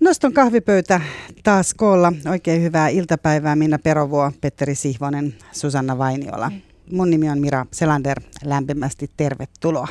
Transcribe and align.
Noston 0.00 0.32
kahvipöytä 0.32 1.00
taas 1.42 1.74
koolla. 1.74 2.12
Oikein 2.30 2.62
hyvää 2.62 2.88
iltapäivää 2.88 3.56
Minna 3.56 3.78
Perovuo, 3.78 4.32
Petteri 4.40 4.74
Sihvonen, 4.74 5.34
Susanna 5.52 5.98
Vainiola. 5.98 6.52
Mun 6.92 7.10
nimi 7.10 7.30
on 7.30 7.38
Mira 7.40 7.66
Selander. 7.72 8.20
Lämpimästi 8.44 9.10
tervetuloa. 9.16 9.88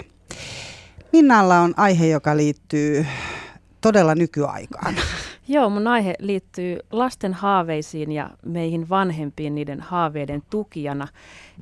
Minnalla 1.14 1.60
on 1.60 1.74
aihe, 1.78 2.08
joka 2.08 2.38
liittyy 2.38 3.06
todella 3.82 4.16
nykyaikaan. 4.16 4.96
Joo, 5.48 5.70
mun 5.70 5.88
aihe 5.88 6.16
liittyy 6.20 6.80
lasten 6.92 7.34
haaveisiin 7.34 8.12
ja 8.12 8.30
meihin 8.46 8.90
vanhempiin 8.90 9.56
niiden 9.56 9.82
haaveiden 9.82 10.44
tukijana. 10.50 11.08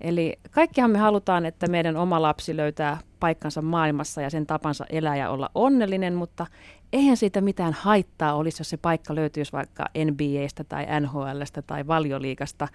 Eli 0.01 0.39
kaikkihan 0.51 0.91
me 0.91 0.97
halutaan, 0.97 1.45
että 1.45 1.67
meidän 1.67 1.97
oma 1.97 2.21
lapsi 2.21 2.57
löytää 2.57 2.99
paikkansa 3.19 3.61
maailmassa 3.61 4.21
ja 4.21 4.29
sen 4.29 4.45
tapansa 4.45 4.85
elää 4.89 5.15
ja 5.15 5.29
olla 5.29 5.49
onnellinen, 5.55 6.15
mutta 6.15 6.47
eihän 6.93 7.17
siitä 7.17 7.41
mitään 7.41 7.73
haittaa 7.73 8.33
olisi, 8.33 8.61
jos 8.61 8.69
se 8.69 8.77
paikka 8.77 9.15
löytyisi 9.15 9.51
vaikka 9.51 9.85
NBAstä 10.05 10.63
tai 10.63 10.85
NHLstä 10.99 11.61
tai 11.61 11.87
valioliikasta. 11.87 12.67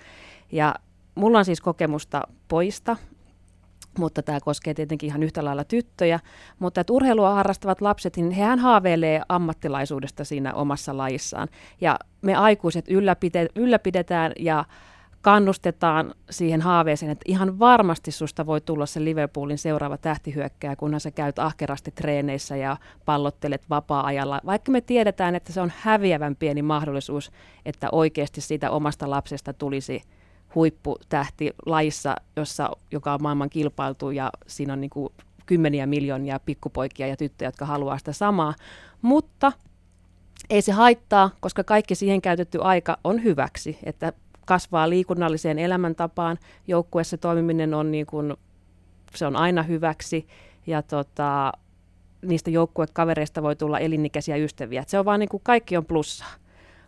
Ja 0.53 0.75
mulla 1.15 1.39
on 1.39 1.45
siis 1.45 1.61
kokemusta 1.61 2.23
poista, 2.49 2.97
mutta 3.99 4.23
tämä 4.23 4.41
koskee 4.41 4.75
tietenkin 4.75 5.07
ihan 5.07 5.23
yhtä 5.23 5.45
lailla 5.45 5.65
tyttöjä. 5.65 6.21
Mutta 6.59 6.81
että 6.81 6.93
urheilua 6.93 7.35
harrastavat 7.35 7.81
lapset, 7.81 8.17
niin 8.17 8.31
hehän 8.31 8.59
haaveilee 8.59 9.23
ammattilaisuudesta 9.29 10.25
siinä 10.25 10.55
omassa 10.55 10.97
lajissaan. 10.97 11.49
Ja 11.81 11.99
me 12.23 12.35
aikuiset 12.35 12.85
ylläpide, 12.89 13.47
ylläpidetään 13.57 14.33
ja 14.39 14.65
kannustetaan 15.23 16.15
siihen 16.31 16.61
haaveeseen, 16.61 17.13
että 17.13 17.25
ihan 17.29 17.59
varmasti 17.59 18.11
susta 18.11 18.47
voi 18.47 18.61
tulla 18.61 18.87
se 18.87 19.05
Liverpoolin 19.05 19.59
seuraava 19.59 19.99
tähtihyökkäjä, 19.99 20.77
kunhan 20.77 21.01
sä 21.01 21.11
käyt 21.11 21.39
ahkerasti 21.39 21.91
treeneissä 21.91 22.57
ja 22.57 22.77
pallottelet 23.05 23.71
vapaa-ajalla. 23.71 24.41
Vaikka 24.47 24.73
me 24.73 24.81
tiedetään, 24.81 25.35
että 25.35 25.53
se 25.53 25.61
on 25.61 25.73
häviävän 25.77 26.37
pieni 26.37 26.63
mahdollisuus, 26.63 27.31
että 27.67 27.89
oikeasti 27.93 28.41
siitä 28.41 28.71
omasta 28.71 29.11
lapsesta 29.11 29.53
tulisi 29.53 30.03
huipputähti 30.55 31.51
lajissa, 31.67 32.17
jossa, 32.37 32.71
joka 32.91 33.15
on 33.15 33.23
maailman 33.23 33.51
kilpailtu 33.51 34.11
ja 34.11 34.31
siinä 34.47 34.73
on 34.73 34.81
niin 34.81 34.91
kuin 34.91 35.13
kymmeniä 35.47 35.87
miljoonia 35.87 36.41
pikkupoikia 36.41 37.07
ja 37.07 37.17
tyttöjä, 37.17 37.49
jotka 37.49 37.67
haluaa 37.67 37.99
sitä 37.99 38.13
samaa. 38.13 38.55
Mutta 39.03 39.53
ei 40.51 40.63
se 40.63 40.73
haittaa, 40.73 41.31
koska 41.41 41.65
kaikki 41.65 41.95
siihen 41.95 42.23
käytetty 42.23 42.59
aika 42.63 42.99
on 43.05 43.25
hyväksi, 43.25 43.79
että 43.85 44.13
kasvaa 44.47 44.91
liikunnalliseen 44.91 45.59
elämäntapaan. 45.59 46.39
Joukkueessa 46.67 47.19
toimiminen 47.19 47.75
on, 47.75 47.91
niin 47.91 48.07
kuin, 48.07 48.35
se 49.15 49.27
on 49.27 49.37
aina 49.37 49.63
hyväksi 49.63 50.27
ja 50.67 50.83
tota, 50.83 51.53
niistä 52.23 52.51
joukkuekavereista 52.51 53.43
voi 53.43 53.57
tulla 53.57 53.79
elinikäisiä 53.79 54.37
ystäviä. 54.37 54.83
Et 54.83 54.89
se 54.89 54.99
on 54.99 55.05
vaan 55.05 55.21
niin 55.21 55.29
kuin 55.29 55.43
kaikki 55.45 55.77
on 55.77 55.85
plussaa. 55.85 56.35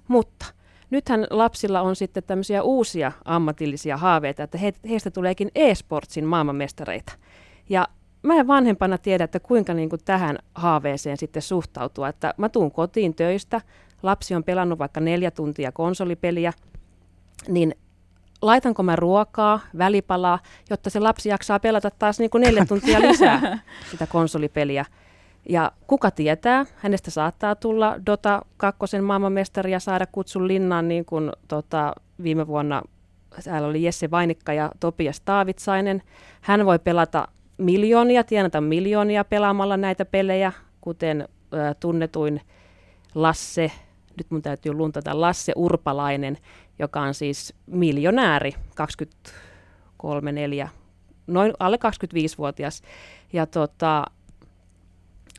Mutta 0.08 0.46
nythän 0.90 1.26
lapsilla 1.30 1.80
on 1.80 1.96
sitten 1.96 2.22
tämmöisiä 2.22 2.62
uusia 2.62 3.12
ammatillisia 3.24 3.96
haaveita, 3.96 4.42
että 4.42 4.58
he, 4.58 4.72
heistä 4.88 5.10
tuleekin 5.10 5.50
e-sportsin 5.54 6.24
maailmanmestareita. 6.24 7.12
Ja 7.68 7.88
mä 8.22 8.34
en 8.34 8.46
vanhempana 8.46 8.98
tiedä, 8.98 9.24
että 9.24 9.40
kuinka 9.40 9.74
niin 9.74 9.88
kuin 9.88 10.00
tähän 10.04 10.38
haaveeseen 10.54 11.16
sitten 11.16 11.42
suhtautua. 11.42 12.08
Että 12.08 12.34
mä 12.36 12.48
tuun 12.48 12.70
kotiin 12.70 13.14
töistä, 13.14 13.60
lapsi 14.02 14.34
on 14.34 14.44
pelannut 14.44 14.78
vaikka 14.78 15.00
neljä 15.00 15.30
tuntia 15.30 15.72
konsolipeliä, 15.72 16.52
niin 17.48 17.74
laitanko 18.42 18.82
mä 18.82 18.96
ruokaa, 18.96 19.60
välipalaa, 19.78 20.38
jotta 20.70 20.90
se 20.90 21.00
lapsi 21.00 21.28
jaksaa 21.28 21.60
pelata 21.60 21.90
taas 21.90 22.18
niin 22.18 22.30
kuin 22.30 22.40
neljä 22.40 22.66
tuntia 22.66 23.00
lisää 23.00 23.58
sitä 23.90 24.06
konsolipeliä. 24.06 24.84
Ja 25.48 25.72
kuka 25.86 26.10
tietää, 26.10 26.66
hänestä 26.76 27.10
saattaa 27.10 27.54
tulla 27.54 27.96
Dota 28.06 28.42
2 28.56 29.00
maailmanmestari 29.00 29.72
ja 29.72 29.80
saada 29.80 30.06
kutsun 30.12 30.48
linnaan 30.48 30.88
niin 30.88 31.04
kuin 31.04 31.32
tota, 31.48 31.92
viime 32.22 32.46
vuonna 32.46 32.82
täällä 33.44 33.68
oli 33.68 33.82
Jesse 33.82 34.10
Vainikka 34.10 34.52
ja 34.52 34.70
Topias 34.80 35.20
Taavitsainen. 35.20 36.02
Hän 36.40 36.66
voi 36.66 36.78
pelata 36.78 37.28
miljoonia, 37.58 38.24
tienata 38.24 38.60
miljoonia 38.60 39.24
pelaamalla 39.24 39.76
näitä 39.76 40.04
pelejä, 40.04 40.52
kuten 40.80 41.20
ä, 41.20 41.74
tunnetuin 41.80 42.40
Lasse, 43.14 43.70
nyt 44.16 44.30
mun 44.30 44.42
täytyy 44.42 44.72
luntata, 44.72 45.20
Lasse 45.20 45.52
Urpalainen, 45.56 46.38
joka 46.78 47.00
on 47.00 47.14
siis 47.14 47.54
miljonääri, 47.66 48.54
23, 48.74 50.32
4, 50.32 50.68
noin 51.26 51.52
alle 51.58 51.76
25-vuotias. 51.76 52.82
Ja 53.32 53.46
tota, 53.46 54.04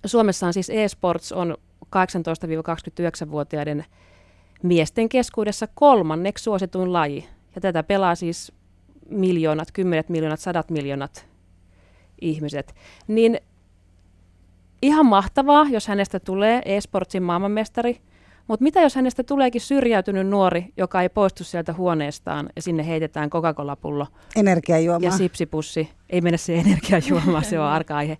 Suomessa 0.05 0.47
on 0.47 0.53
siis 0.53 0.69
e-sports 0.69 1.31
on 1.31 1.57
18-29-vuotiaiden 1.85 3.85
miesten 4.63 5.09
keskuudessa 5.09 5.67
kolmanneksi 5.73 6.43
suosituin 6.43 6.93
laji. 6.93 7.29
Ja 7.55 7.61
tätä 7.61 7.83
pelaa 7.83 8.15
siis 8.15 8.51
miljoonat, 9.09 9.71
kymmenet 9.71 10.09
miljoonat, 10.09 10.39
sadat 10.39 10.69
miljoonat 10.69 11.27
ihmiset. 12.21 12.75
Niin 13.07 13.39
ihan 14.81 15.05
mahtavaa, 15.05 15.65
jos 15.69 15.87
hänestä 15.87 16.19
tulee 16.19 16.61
e-sportsin 16.65 17.23
maailmanmestari– 17.23 18.01
mutta 18.47 18.63
mitä 18.63 18.81
jos 18.81 18.95
hänestä 18.95 19.23
tuleekin 19.23 19.61
syrjäytynyt 19.61 20.27
nuori, 20.27 20.65
joka 20.77 21.01
ei 21.01 21.09
poistu 21.09 21.43
sieltä 21.43 21.73
huoneestaan 21.73 22.49
ja 22.55 22.61
sinne 22.61 22.87
heitetään 22.87 23.29
Coca-Cola-pullo 23.29 24.07
Energiajuoma. 24.35 25.05
ja 25.05 25.11
sipsipussi. 25.11 25.89
Ei 26.09 26.21
mennä 26.21 26.37
se 26.37 26.55
energiajuomaan, 26.55 27.43
se 27.43 27.59
on 27.59 27.65
arka 27.65 27.95
aihe. 27.97 28.17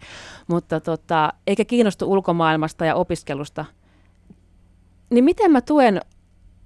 Mutta 0.47 0.79
tota, 0.79 1.33
eikä 1.47 1.65
kiinnostu 1.65 2.11
ulkomaailmasta 2.11 2.85
ja 2.85 2.95
opiskelusta. 2.95 3.65
Niin 5.09 5.23
miten 5.23 5.51
mä 5.51 5.61
tuen 5.61 6.01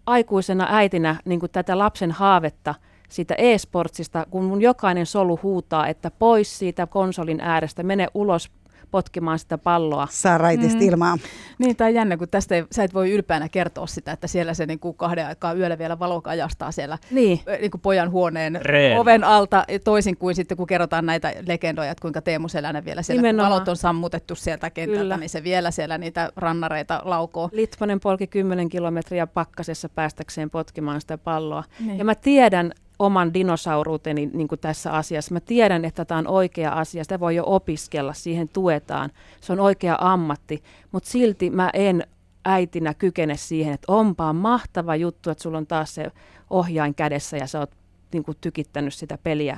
aikuisena 0.05 0.67
äitinä 0.69 1.15
niin 1.25 1.39
tätä 1.51 1.77
lapsen 1.77 2.11
haavetta 2.11 2.75
siitä 3.09 3.35
e-sportsista, 3.37 4.25
kun 4.29 4.43
mun 4.43 4.61
jokainen 4.61 5.05
solu 5.05 5.39
huutaa, 5.43 5.87
että 5.87 6.11
pois 6.11 6.59
siitä 6.59 6.87
konsolin 6.87 7.41
äärestä, 7.41 7.83
mene 7.83 8.07
ulos 8.13 8.51
potkimaan 8.91 9.39
sitä 9.39 9.57
palloa. 9.57 10.07
Saa 10.11 10.37
raitista 10.37 10.79
mm. 10.79 10.87
ilmaa. 10.87 11.17
Niin, 11.57 11.75
tai 11.75 11.95
jännä, 11.95 12.17
kun 12.17 12.27
tästä 12.31 12.55
ei, 12.55 12.65
sä 12.71 12.83
et 12.83 12.93
voi 12.93 13.11
ylpeänä 13.11 13.49
kertoa 13.49 13.87
sitä, 13.87 14.11
että 14.11 14.27
siellä 14.27 14.53
se 14.53 14.65
niin 14.65 14.79
kuin 14.79 14.97
kahden 14.97 15.27
aikaa 15.27 15.53
yöllä 15.53 15.77
vielä 15.77 15.99
valo 15.99 16.21
kajastaa 16.21 16.71
siellä 16.71 16.97
niin. 17.11 17.39
Niin 17.61 17.71
kuin 17.71 17.81
pojan 17.81 18.11
huoneen 18.11 18.59
Reen. 18.61 18.99
oven 18.99 19.23
alta, 19.23 19.65
toisin 19.83 20.17
kuin 20.17 20.35
sitten 20.35 20.57
kun 20.57 20.67
kerrotaan 20.67 21.05
näitä 21.05 21.33
legendoja, 21.47 21.91
että 21.91 22.01
kuinka 22.01 22.21
Teemu 22.21 22.47
Selänne 22.47 22.85
vielä 22.85 23.01
siellä, 23.01 23.21
Nimenomaan. 23.21 23.51
valot 23.51 23.67
on 23.67 23.77
sammutettu 23.77 24.35
sieltä 24.35 24.69
kentältä, 24.69 25.01
Kyllä. 25.01 25.17
niin 25.17 25.29
se 25.29 25.43
vielä 25.43 25.71
siellä 25.71 25.97
niitä 25.97 26.31
rannareita 26.35 27.01
laukoo. 27.05 27.49
Litmanen 27.51 27.99
polki 27.99 28.27
10 28.27 28.69
kilometriä 28.69 29.27
pakkasessa 29.27 29.89
päästäkseen 29.89 30.49
potkimaan 30.49 31.01
sitä 31.01 31.17
palloa. 31.17 31.63
Niin. 31.85 31.97
Ja 31.97 32.05
mä 32.05 32.15
tiedän, 32.15 32.71
oman 32.99 33.33
dinosauruuteni 33.33 34.29
niin 34.33 34.47
kuin 34.47 34.59
tässä 34.59 34.91
asiassa. 34.91 35.33
Mä 35.33 35.39
tiedän, 35.39 35.85
että 35.85 36.05
tämä 36.05 36.17
on 36.17 36.27
oikea 36.27 36.71
asia, 36.71 37.03
sitä 37.03 37.19
voi 37.19 37.35
jo 37.35 37.43
opiskella, 37.45 38.13
siihen 38.13 38.49
tuetaan. 38.49 39.09
Se 39.41 39.53
on 39.53 39.59
oikea 39.59 39.97
ammatti, 39.99 40.63
mutta 40.91 41.09
silti 41.09 41.49
mä 41.49 41.69
en 41.73 42.03
äitinä 42.45 42.93
kykene 42.93 43.37
siihen, 43.37 43.73
että 43.73 43.93
onpa 43.93 44.33
mahtava 44.33 44.95
juttu, 44.95 45.29
että 45.29 45.41
sulla 45.41 45.57
on 45.57 45.67
taas 45.67 45.95
se 45.95 46.11
ohjain 46.49 46.95
kädessä 46.95 47.37
ja 47.37 47.47
sä 47.47 47.59
oot 47.59 47.71
niin 48.13 48.23
kuin, 48.23 48.37
tykittänyt 48.41 48.93
sitä 48.93 49.17
peliä 49.23 49.57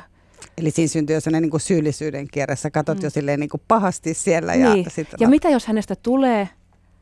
Eli 0.58 0.72
siinä 0.72 0.88
syntyy 0.88 1.14
jo 1.16 1.22
sellainen 1.22 1.42
niin 1.42 1.52
kuin 1.52 1.62
syyllisyyden 1.62 2.28
kierre. 2.28 2.56
Sä 2.56 2.72
katot 2.72 2.98
mm. 2.98 3.04
jo 3.04 3.10
silleen 3.10 3.40
niin 3.40 3.50
kuin 3.50 3.62
pahasti 3.68 4.14
siellä. 4.14 4.54
Niin. 4.56 4.84
Ja, 4.84 4.90
sit 4.90 5.08
ja 5.20 5.28
mitä 5.28 5.50
jos 5.50 5.66
hänestä 5.66 5.96
tulee 5.96 6.50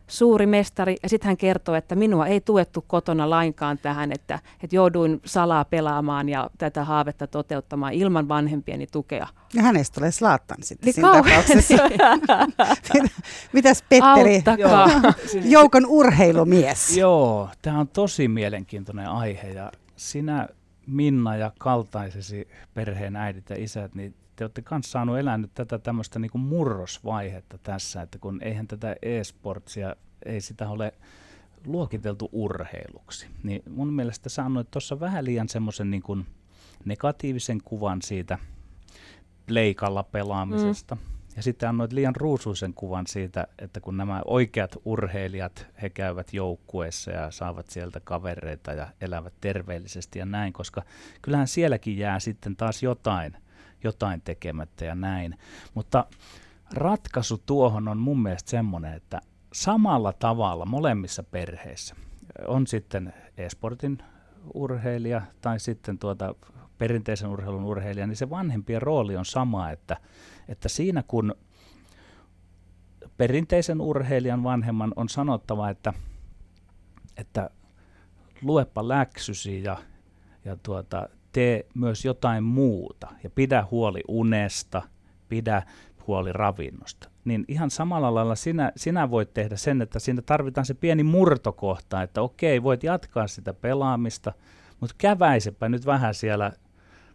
suuri 0.09 0.45
mestari, 0.45 0.95
ja 1.03 1.09
sitten 1.09 1.27
hän 1.27 1.37
kertoo, 1.37 1.75
että 1.75 1.95
minua 1.95 2.27
ei 2.27 2.41
tuettu 2.41 2.83
kotona 2.87 3.29
lainkaan 3.29 3.77
tähän, 3.77 4.11
että, 4.11 4.39
että 4.63 4.75
jouduin 4.75 5.21
salaa 5.25 5.65
pelaamaan 5.65 6.29
ja 6.29 6.49
tätä 6.57 6.83
haavetta 6.83 7.27
toteuttamaan 7.27 7.93
ilman 7.93 8.27
vanhempieni 8.27 8.87
tukea. 8.87 9.27
Ja 9.53 9.61
hänestä 9.61 9.95
tulee 9.95 10.11
Slaattan 10.11 10.57
sitten 10.61 10.85
niin 10.85 10.93
siinä 10.93 11.11
tapauksessa. 11.11 11.73
Mitäs 13.53 13.83
Petteri, 13.89 14.43
joukon 15.43 15.85
urheilumies? 15.85 16.97
Joo, 16.97 17.49
tämä 17.61 17.79
on 17.79 17.87
tosi 17.87 18.27
mielenkiintoinen 18.27 19.07
aihe 19.07 19.49
ja 19.49 19.71
sinä 19.95 20.47
Minna 20.87 21.35
ja 21.35 21.51
kaltaisesi 21.57 22.47
perheen 22.73 23.15
äidit 23.15 23.49
ja 23.49 23.55
isät, 23.59 23.95
niin 23.95 24.15
te 24.39 24.43
olette 24.43 24.63
myös 24.71 24.91
saanut 24.91 25.17
elää 25.17 25.37
nyt 25.37 25.53
tätä 25.53 25.79
tämmöistä 25.79 26.19
niin 26.19 26.31
murrosvaihetta 26.39 27.57
tässä, 27.57 28.01
että 28.01 28.19
kun 28.19 28.43
eihän 28.43 28.67
tätä 28.67 28.95
e-sportsia, 29.01 29.95
ei 30.25 30.41
sitä 30.41 30.69
ole 30.69 30.93
luokiteltu 31.65 32.29
urheiluksi. 32.31 33.27
Niin 33.43 33.63
mun 33.69 33.93
mielestä 33.93 34.29
sä 34.29 34.45
annoit 34.45 34.71
tuossa 34.71 34.99
vähän 34.99 35.25
liian 35.25 35.49
semmoisen 35.49 35.91
niin 35.91 36.25
negatiivisen 36.85 37.61
kuvan 37.63 38.01
siitä 38.01 38.37
pleikalla 39.45 40.03
pelaamisesta. 40.03 40.95
Mm. 40.95 41.01
Ja 41.35 41.43
sitten 41.43 41.69
annoit 41.69 41.93
liian 41.93 42.15
ruusuisen 42.15 42.73
kuvan 42.73 43.07
siitä, 43.07 43.47
että 43.57 43.79
kun 43.79 43.97
nämä 43.97 44.21
oikeat 44.25 44.75
urheilijat, 44.85 45.67
he 45.81 45.89
käyvät 45.89 46.33
joukkueessa 46.33 47.11
ja 47.11 47.31
saavat 47.31 47.69
sieltä 47.69 47.99
kavereita 47.99 48.73
ja 48.73 48.87
elävät 49.01 49.33
terveellisesti 49.41 50.19
ja 50.19 50.25
näin, 50.25 50.53
koska 50.53 50.83
kyllähän 51.21 51.47
sielläkin 51.47 51.97
jää 51.97 52.19
sitten 52.19 52.55
taas 52.55 52.83
jotain– 52.83 53.37
jotain 53.83 54.21
tekemättä 54.21 54.85
ja 54.85 54.95
näin. 54.95 55.37
Mutta 55.73 56.05
ratkaisu 56.73 57.41
tuohon 57.45 57.87
on 57.87 57.97
mun 57.97 58.21
mielestä 58.21 58.49
semmoinen, 58.49 58.93
että 58.93 59.21
samalla 59.53 60.13
tavalla 60.13 60.65
molemmissa 60.65 61.23
perheissä, 61.23 61.95
on 62.47 62.67
sitten 62.67 63.13
e-sportin 63.37 64.03
urheilija 64.53 65.21
tai 65.41 65.59
sitten 65.59 65.99
tuota 65.99 66.35
perinteisen 66.77 67.29
urheilun 67.29 67.63
urheilija, 67.63 68.07
niin 68.07 68.15
se 68.15 68.29
vanhempien 68.29 68.81
rooli 68.81 69.17
on 69.17 69.25
sama, 69.25 69.71
että, 69.71 69.97
että 70.47 70.69
siinä 70.69 71.03
kun 71.07 71.35
perinteisen 73.17 73.81
urheilijan 73.81 74.43
vanhemman 74.43 74.93
on 74.95 75.09
sanottava, 75.09 75.69
että, 75.69 75.93
että 77.17 77.49
luepa 78.41 78.87
läksysi 78.87 79.63
ja, 79.63 79.77
ja 80.45 80.55
tuota, 80.63 81.09
tee 81.31 81.65
myös 81.73 82.05
jotain 82.05 82.43
muuta 82.43 83.07
ja 83.23 83.29
pidä 83.29 83.65
huoli 83.71 84.01
unesta, 84.07 84.81
pidä 85.29 85.63
huoli 86.07 86.33
ravinnosta. 86.33 87.09
Niin 87.25 87.45
ihan 87.47 87.69
samalla 87.69 88.13
lailla 88.13 88.35
sinä, 88.35 88.71
sinä 88.75 89.11
voit 89.11 89.33
tehdä 89.33 89.55
sen, 89.55 89.81
että 89.81 89.99
siinä 89.99 90.21
tarvitaan 90.21 90.65
se 90.65 90.73
pieni 90.73 91.03
murtokohta, 91.03 92.01
että 92.01 92.21
okei, 92.21 92.63
voit 92.63 92.83
jatkaa 92.83 93.27
sitä 93.27 93.53
pelaamista, 93.53 94.33
mutta 94.79 94.95
käväisepä 94.97 95.69
nyt 95.69 95.85
vähän 95.85 96.13
siellä 96.13 96.51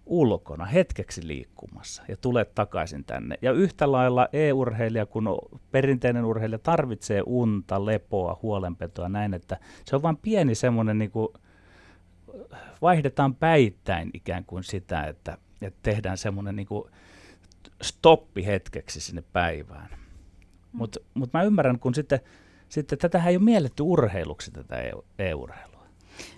ulkona, 0.06 0.64
hetkeksi 0.64 1.26
liikkumassa 1.26 2.02
ja 2.08 2.16
tulet 2.16 2.54
takaisin 2.54 3.04
tänne. 3.04 3.38
Ja 3.42 3.52
yhtä 3.52 3.92
lailla 3.92 4.28
e-urheilija, 4.32 5.06
kun 5.06 5.38
perinteinen 5.70 6.24
urheilija 6.24 6.58
tarvitsee 6.58 7.22
unta, 7.26 7.86
lepoa, 7.86 8.38
huolenpetoa, 8.42 9.08
näin, 9.08 9.34
että 9.34 9.58
se 9.84 9.96
on 9.96 10.02
vain 10.02 10.16
pieni 10.16 10.54
semmoinen, 10.54 10.98
niin 10.98 11.10
kuin, 11.10 11.28
vaihdetaan 12.82 13.34
päittäin 13.34 14.10
ikään 14.14 14.44
kuin 14.44 14.64
sitä, 14.64 15.02
että, 15.02 15.38
että 15.62 15.78
tehdään 15.82 16.18
semmoinen 16.18 16.56
niin 16.56 16.68
stoppi 17.82 18.46
hetkeksi 18.46 19.00
sinne 19.00 19.22
päivään. 19.32 19.88
Mutta 20.72 21.00
mut 21.14 21.32
mä 21.32 21.42
ymmärrän, 21.42 21.78
kun 21.78 21.94
sitten, 21.94 22.20
sitten 22.68 22.98
tätä 22.98 23.24
ei 23.24 23.36
ole 23.36 23.44
mielletty 23.44 23.82
urheiluksi, 23.82 24.50
tätä 24.50 24.76
e-, 24.76 24.92
e-urheilua. 25.18 25.74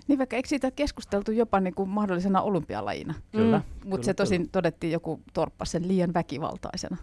Niin 0.07 0.19
vaikka 0.19 0.35
eikö 0.35 0.49
siitä 0.49 0.71
keskusteltu 0.71 1.31
jopa 1.31 1.59
niin 1.59 1.75
kuin 1.75 1.89
mahdollisena 1.89 2.41
olympialajina? 2.41 3.13
Kyllä. 3.31 3.57
Mm. 3.57 3.89
Mutta 3.89 4.05
se 4.05 4.13
tosin 4.13 4.41
kyllä. 4.41 4.51
todettiin 4.51 4.91
joku 4.93 5.21
torppa 5.33 5.65
sen 5.65 5.87
liian 5.87 6.13
väkivaltaisena. 6.13 6.97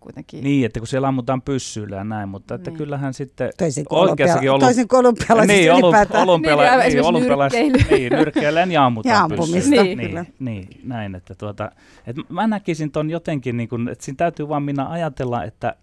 Kuitenkin. 0.00 0.44
Niin, 0.44 0.66
että 0.66 0.80
kun 0.80 0.86
siellä 0.86 1.08
ammutaan 1.08 1.42
pyssyillä 1.42 1.96
ja 1.96 2.04
näin, 2.04 2.28
mutta 2.28 2.54
että 2.54 2.70
niin. 2.70 2.78
kyllähän 2.78 3.14
sitten 3.14 3.50
toisin 3.58 3.84
oikeassakin 3.90 4.50
ollut... 4.50 4.64
Toisin 4.64 4.88
kuin 4.88 5.00
olympialaiset 5.00 5.56
niin, 5.56 5.72
ylipäätään. 5.72 6.28
Olympiala, 6.28 6.62
niin, 6.62 6.92
niin, 6.92 7.04
olympialaiset, 7.04 7.60
niin, 7.90 8.12
nyrkkeilleen 8.12 8.72
ja 8.72 8.86
ammutaan 8.86 9.14
ja 9.14 9.22
ampumista, 9.24 9.70
niin. 9.70 9.98
Niin, 9.98 10.34
niin, 10.38 10.68
näin, 10.84 11.14
että 11.14 11.34
tuota, 11.34 11.70
että 12.06 12.22
mä 12.28 12.46
näkisin 12.46 12.90
ton 12.90 13.10
jotenkin, 13.10 13.56
niin 13.56 13.68
kuin, 13.68 13.88
että 13.88 14.04
siinä 14.04 14.16
täytyy 14.16 14.48
vaan 14.48 14.62
minä 14.62 14.88
ajatella, 14.88 15.44
että 15.44 15.76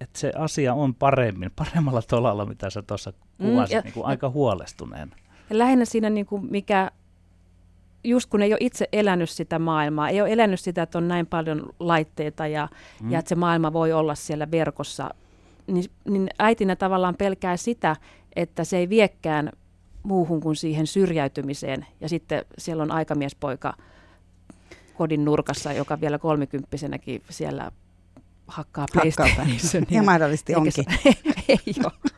että 0.00 0.18
se 0.18 0.32
asia 0.36 0.74
on 0.74 0.94
paremmin, 0.94 1.50
paremmalla 1.56 2.02
tolalla, 2.02 2.46
mitä 2.46 2.70
sä 2.70 2.82
tuossa 2.82 3.12
kuvasit, 3.38 3.72
mm, 3.72 3.76
ja, 3.76 3.80
niin 3.80 3.92
kuin 3.92 4.06
aika 4.06 4.30
huolestuneen. 4.30 5.10
Ja 5.50 5.58
lähinnä 5.58 5.84
siinä, 5.84 6.10
niin 6.10 6.26
kuin 6.26 6.46
mikä, 6.50 6.90
just 8.04 8.30
kun 8.30 8.42
ei 8.42 8.52
ole 8.52 8.58
itse 8.60 8.88
elänyt 8.92 9.30
sitä 9.30 9.58
maailmaa, 9.58 10.08
ei 10.08 10.20
ole 10.20 10.32
elänyt 10.32 10.60
sitä, 10.60 10.82
että 10.82 10.98
on 10.98 11.08
näin 11.08 11.26
paljon 11.26 11.66
laitteita 11.80 12.46
ja, 12.46 12.68
mm. 13.02 13.10
ja 13.10 13.18
että 13.18 13.28
se 13.28 13.34
maailma 13.34 13.72
voi 13.72 13.92
olla 13.92 14.14
siellä 14.14 14.50
verkossa, 14.50 15.10
niin, 15.66 15.84
niin 16.04 16.28
äitinä 16.38 16.76
tavallaan 16.76 17.14
pelkää 17.14 17.56
sitä, 17.56 17.96
että 18.36 18.64
se 18.64 18.76
ei 18.76 18.88
viekään 18.88 19.52
muuhun 20.02 20.40
kuin 20.40 20.56
siihen 20.56 20.86
syrjäytymiseen. 20.86 21.86
Ja 22.00 22.08
sitten 22.08 22.44
siellä 22.58 22.82
on 22.82 22.90
aikamiespoika 22.90 23.74
kodin 24.94 25.24
nurkassa, 25.24 25.72
joka 25.72 26.00
vielä 26.00 26.18
kolmikymppisenäkin 26.18 27.22
siellä 27.30 27.70
hakkaa 28.46 28.86
PlayStation. 28.92 29.86
Ja 29.90 30.02
mahdollisesti 30.02 30.54
onkin. 30.54 30.84
ei 31.48 31.74
ole. 31.84 32.17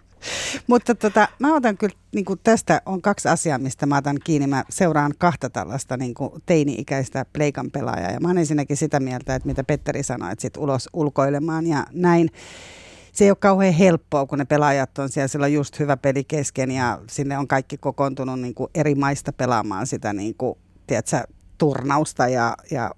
Mutta 0.67 0.95
tota, 0.95 1.29
mä 1.39 1.55
otan 1.55 1.77
kyllä, 1.77 1.95
niin 2.15 2.25
kuin 2.25 2.41
tästä 2.43 2.83
on 2.87 3.03
kaksi 3.03 3.29
asiaa, 3.29 3.59
mistä 3.59 3.87
mä 3.87 3.97
otan 3.97 4.17
kiinni. 4.25 4.47
Mä 4.47 4.65
seuraan 4.69 5.15
kahta 5.19 5.51
tällaista 5.51 5.97
niin 5.97 6.15
kuin 6.15 6.31
teini-ikäistä 6.47 7.27
pleikan 7.33 7.71
pelaajaa. 7.71 8.11
Ja 8.11 8.21
mä 8.21 8.29
olen 8.29 8.39
ensinnäkin 8.39 8.77
sitä 8.77 9.01
mieltä, 9.01 9.35
että 9.35 9.47
mitä 9.47 9.65
Petteri 9.65 10.03
sanoi, 10.03 10.33
että 10.33 10.43
sit 10.43 10.57
ulos 10.57 10.89
ulkoilemaan 10.93 11.67
ja 11.67 11.87
näin. 11.93 12.29
Se 13.13 13.25
ei 13.25 13.31
ole 13.31 13.37
kauhean 13.41 13.75
helppoa, 13.75 14.27
kun 14.27 14.39
ne 14.39 14.45
pelaajat 14.45 14.99
on 14.99 15.09
siellä, 15.09 15.29
siellä 15.29 15.45
on 15.45 15.53
just 15.53 15.79
hyvä 15.79 15.97
peli 15.97 16.25
kesken 16.25 16.71
ja 16.71 17.01
sinne 17.11 17.39
on 17.39 17.49
kaikki 17.49 17.79
kokoontunut 17.79 18.41
niin 18.41 18.55
kuin 18.55 18.71
eri 18.75 18.95
maista 18.95 19.33
pelaamaan 19.33 19.87
sitä 19.87 20.13
niin 20.13 20.35
kuin, 20.39 20.59
tiedätkö, 20.87 21.23
turnausta 21.59 22.29
ja, 22.29 22.57
ja 22.71 22.91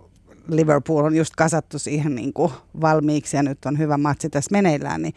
Liverpool 0.49 1.05
on 1.05 1.17
just 1.17 1.33
kasattu 1.37 1.79
siihen 1.79 2.15
niin 2.15 2.33
kuin 2.33 2.53
valmiiksi 2.81 3.37
ja 3.37 3.43
nyt 3.43 3.65
on 3.65 3.79
hyvä 3.79 3.99
matsi 3.99 4.31
tässä 4.31 4.53
meneillään, 4.53 5.03
niin 5.03 5.15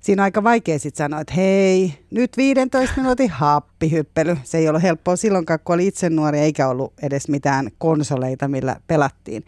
siinä 0.00 0.22
on 0.22 0.24
aika 0.24 0.44
vaikea 0.44 0.78
sitten 0.78 1.04
sanoa, 1.04 1.20
että 1.20 1.34
hei, 1.34 1.94
nyt 2.10 2.36
15 2.36 3.00
minuutin 3.00 3.30
happihyppely. 3.30 4.36
Se 4.44 4.58
ei 4.58 4.68
ollut 4.68 4.82
helppoa 4.82 5.16
silloinkaan, 5.16 5.60
kun 5.64 5.74
oli 5.74 5.86
itse 5.86 6.10
nuori, 6.10 6.38
eikä 6.38 6.68
ollut 6.68 6.92
edes 7.02 7.28
mitään 7.28 7.70
konsoleita, 7.78 8.48
millä 8.48 8.76
pelattiin. 8.86 9.44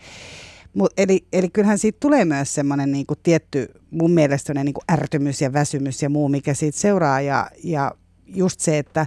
Mut, 0.74 0.92
eli, 0.96 1.24
eli 1.32 1.48
kyllähän 1.48 1.78
siitä 1.78 1.96
tulee 2.00 2.24
myös 2.24 2.54
semmoinen 2.54 2.92
niin 2.92 3.06
tietty, 3.22 3.68
mun 3.90 4.10
mielestä 4.10 4.54
niin 4.54 4.74
kuin 4.74 4.84
ärtymys 4.92 5.40
ja 5.40 5.52
väsymys 5.52 6.02
ja 6.02 6.10
muu, 6.10 6.28
mikä 6.28 6.54
siitä 6.54 6.78
seuraa. 6.78 7.20
Ja, 7.20 7.50
ja 7.64 7.92
just 8.26 8.60
se, 8.60 8.78
että, 8.78 9.06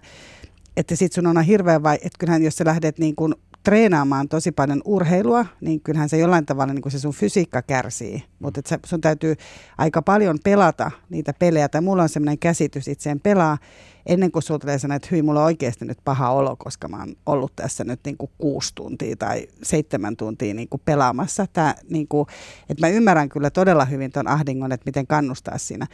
että 0.78 0.96
sit 0.96 1.14
sun 1.14 1.28
on 1.28 1.42
hirveän 1.42 1.84
vai, 1.84 1.96
että 1.96 2.20
kyllähän 2.20 2.44
jos 2.44 2.56
sä 2.56 2.66
lähdet 2.66 3.00
niin 3.00 3.16
kuin 3.16 3.36
treenaamaan 3.66 4.30
tosi 4.30 4.52
paljon 4.52 4.82
urheilua, 4.86 5.46
niin 5.62 5.82
kyllähän 5.82 6.10
se 6.10 6.18
jollain 6.18 6.46
tavalla 6.46 6.74
niin 6.74 6.82
kuin 6.82 6.92
se 6.92 7.00
sun 7.00 7.14
fysiikka 7.14 7.62
kärsii. 7.62 8.24
Mutta 8.40 8.62
sun 8.86 9.02
täytyy 9.02 9.36
aika 9.78 10.02
paljon 10.02 10.40
pelata 10.44 10.92
niitä 11.10 11.34
pelejä, 11.34 11.70
tai 11.70 11.82
mulla 11.82 12.04
on 12.04 12.10
sellainen 12.10 12.40
käsitys 12.40 12.88
itseen 12.88 13.20
pelaa, 13.20 13.58
ennen 14.06 14.32
kuin 14.32 14.44
sulla 14.44 14.60
tulee 14.60 14.80
sanoa, 14.80 14.96
että 14.96 15.08
hyi, 15.12 15.22
mulla 15.22 15.40
on 15.40 15.46
oikeasti 15.46 15.86
nyt 15.86 15.98
paha 16.06 16.30
olo, 16.30 16.56
koska 16.56 16.88
mä 16.88 16.98
oon 16.98 17.16
ollut 17.26 17.56
tässä 17.56 17.84
nyt 17.84 18.00
niin 18.06 18.18
kuin 18.18 18.32
kuusi 18.38 18.72
tuntia 18.76 19.16
tai 19.16 19.48
seitsemän 19.64 20.18
tuntia 20.18 20.54
niin 20.54 20.70
kuin 20.70 20.82
pelaamassa. 20.86 21.48
Tää, 21.54 21.76
niin 21.90 22.08
kuin, 22.08 22.28
että 22.70 22.88
mä 22.88 22.94
ymmärrän 22.94 23.30
kyllä 23.30 23.50
todella 23.50 23.86
hyvin 23.86 24.12
ton 24.12 24.28
ahdingon, 24.28 24.72
että 24.72 24.86
miten 24.86 25.08
kannustaa 25.08 25.58
siinä. 25.58 25.88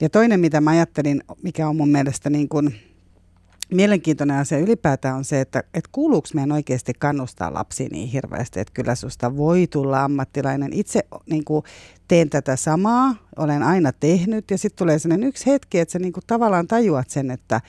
Ja 0.00 0.10
toinen, 0.10 0.40
mitä 0.40 0.60
mä 0.60 0.70
ajattelin, 0.70 1.22
mikä 1.42 1.68
on 1.68 1.76
mun 1.76 1.88
mielestä 1.88 2.30
niin 2.30 2.48
kuin, 2.48 2.74
mielenkiintoinen 3.70 4.36
asia 4.36 4.58
ylipäätään 4.58 5.16
on 5.16 5.24
se, 5.24 5.40
että, 5.40 5.58
että 5.74 5.90
kuuluuko 5.92 6.28
meidän 6.34 6.52
oikeasti 6.52 6.92
kannustaa 6.98 7.54
lapsia 7.54 7.88
niin 7.92 8.08
hirveästi, 8.08 8.60
että 8.60 8.74
kyllä 8.74 8.94
susta 8.94 9.36
voi 9.36 9.66
tulla 9.66 10.04
ammattilainen. 10.04 10.72
Itse 10.72 11.00
niin 11.30 11.44
kuin, 11.44 11.64
teen 12.08 12.30
tätä 12.30 12.56
samaa, 12.56 13.14
olen 13.36 13.62
aina 13.62 13.92
tehnyt 13.92 14.50
ja 14.50 14.58
sitten 14.58 14.78
tulee 14.78 14.98
sellainen 14.98 15.28
yksi 15.28 15.46
hetki, 15.46 15.78
että 15.78 15.92
sä 15.92 15.98
niin 15.98 16.12
kuin, 16.12 16.24
tavallaan 16.26 16.66
tajuat 16.66 17.10
sen, 17.10 17.30
että 17.30 17.60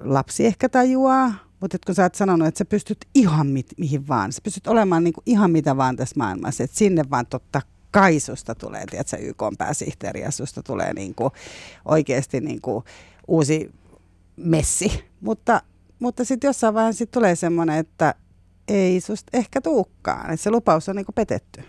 lapsi 0.00 0.46
ehkä 0.46 0.68
tajuaa, 0.68 1.34
mutta 1.60 1.78
kun 1.86 1.94
sä 1.94 2.02
oot 2.02 2.14
sanonut, 2.14 2.48
että 2.48 2.58
sä 2.58 2.64
pystyt 2.64 3.04
ihan 3.14 3.46
mit, 3.46 3.66
mihin 3.78 4.08
vaan, 4.08 4.32
sä 4.32 4.40
pystyt 4.42 4.66
olemaan 4.66 5.04
niin 5.04 5.14
kuin, 5.14 5.22
ihan 5.26 5.50
mitä 5.50 5.76
vaan 5.76 5.96
tässä 5.96 6.14
maailmassa, 6.18 6.64
että 6.64 6.76
sinne 6.76 7.04
vaan 7.10 7.26
totta 7.26 7.62
kai 7.90 8.20
susta 8.20 8.54
tulee, 8.54 8.84
tiedätkö, 8.90 9.16
YK 9.16 9.42
pääsihteeri 9.58 10.20
ja 10.20 10.30
susta 10.30 10.62
tulee 10.62 10.94
niin 10.94 11.14
kuin, 11.14 11.30
oikeasti 11.84 12.40
niin 12.40 12.60
kuin, 12.60 12.84
uusi 13.28 13.70
messi. 14.36 15.04
Mutta, 15.20 15.62
mutta 15.98 16.24
sitten 16.24 16.48
jossain 16.48 16.74
vaiheessa 16.74 16.98
sit 16.98 17.10
tulee 17.10 17.36
semmoinen, 17.36 17.78
että 17.78 18.14
ei 18.68 19.00
susta 19.00 19.30
ehkä 19.32 19.60
tuukkaan. 19.60 20.30
Että 20.30 20.36
se 20.36 20.50
lupaus 20.50 20.88
on 20.88 20.96
niinku 20.96 21.12
petetty. 21.12 21.64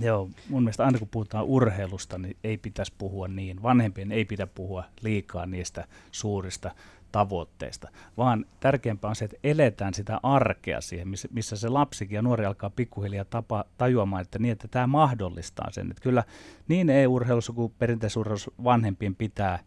Joo, 0.00 0.30
mun 0.48 0.62
mielestä 0.62 0.84
aina 0.84 0.98
kun 0.98 1.08
puhutaan 1.08 1.44
urheilusta, 1.44 2.18
niin 2.18 2.36
ei 2.44 2.58
pitäisi 2.58 2.92
puhua 2.98 3.28
niin. 3.28 3.62
Vanhempien 3.62 4.12
ei 4.12 4.24
pidä 4.24 4.46
puhua 4.46 4.84
liikaa 5.00 5.46
niistä 5.46 5.84
suurista 6.12 6.70
tavoitteista, 7.12 7.88
vaan 8.16 8.46
tärkeämpää 8.60 9.08
on 9.08 9.16
se, 9.16 9.24
että 9.24 9.36
eletään 9.44 9.94
sitä 9.94 10.20
arkea 10.22 10.80
siihen, 10.80 11.08
missä, 11.30 11.56
se 11.56 11.68
lapsikin 11.68 12.16
ja 12.16 12.22
nuori 12.22 12.44
alkaa 12.44 12.70
pikkuhiljaa 12.70 13.24
tapa, 13.24 13.64
tajuamaan, 13.78 14.22
että 14.22 14.38
niin, 14.38 14.52
että 14.52 14.68
tämä 14.68 14.86
mahdollistaa 14.86 15.70
sen. 15.70 15.90
Että 15.90 16.02
kyllä 16.02 16.24
niin 16.68 16.90
e-urheilussa 16.90 17.52
kuin 17.52 17.72
perinteisuurheilussa 17.78 18.50
vanhempien 18.64 19.14
pitää 19.14 19.58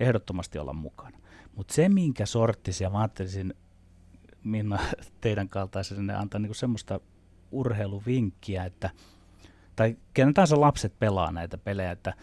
ehdottomasti 0.00 0.58
olla 0.58 0.72
mukana. 0.72 1.19
Mutta 1.60 1.74
se, 1.74 1.88
minkä 1.88 2.26
sorttisia, 2.26 2.90
mä 2.90 2.98
ajattelisin 2.98 3.54
Minna 4.44 4.78
teidän 5.20 5.48
kaltaisenne 5.48 6.14
antaa 6.14 6.38
niinku 6.38 6.54
semmoista 6.54 7.00
urheiluvinkkiä, 7.50 8.64
että 8.64 8.90
tai 9.76 9.96
kenen 10.14 10.34
tahansa 10.34 10.60
lapset 10.60 10.98
pelaa 10.98 11.32
näitä 11.32 11.58
pelejä, 11.58 11.90
että 11.90 12.14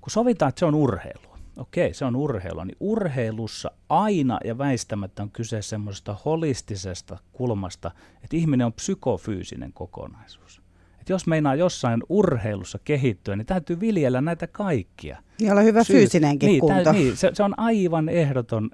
kun 0.00 0.10
sovitaan, 0.10 0.48
että 0.48 0.58
se 0.58 0.64
on 0.64 0.74
urheilua, 0.74 1.38
okei, 1.56 1.94
se 1.94 2.04
on 2.04 2.16
urheilua, 2.16 2.64
niin 2.64 2.76
urheilussa 2.80 3.70
aina 3.88 4.38
ja 4.44 4.58
väistämättä 4.58 5.22
on 5.22 5.30
kyse 5.30 5.62
semmoisesta 5.62 6.16
holistisesta 6.24 7.18
kulmasta, 7.32 7.90
että 8.14 8.36
ihminen 8.36 8.66
on 8.66 8.72
psykofyysinen 8.72 9.72
kokonaisuus. 9.72 10.62
Et 11.00 11.08
jos 11.08 11.26
meinaa 11.26 11.54
jossain 11.54 12.02
urheilussa 12.08 12.78
kehittyä, 12.84 13.36
niin 13.36 13.46
täytyy 13.46 13.80
viljellä 13.80 14.20
näitä 14.20 14.46
kaikkia. 14.46 15.22
Niin 15.40 15.52
olla 15.52 15.60
hyvä 15.60 15.84
Syy- 15.84 15.96
fyysinenkin 15.96 16.46
niin, 16.46 16.60
kunto. 16.60 16.84
Tä, 16.84 16.92
niin, 16.92 17.16
se, 17.16 17.30
se 17.34 17.42
on 17.42 17.54
aivan 17.58 18.08
ehdoton, 18.08 18.70